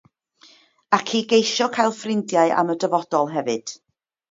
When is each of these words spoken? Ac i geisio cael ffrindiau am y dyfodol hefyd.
Ac 0.97 1.13
i 1.19 1.21
geisio 1.33 1.67
cael 1.77 1.95
ffrindiau 1.99 2.57
am 2.63 2.75
y 2.77 2.79
dyfodol 2.87 3.33
hefyd. 3.37 3.79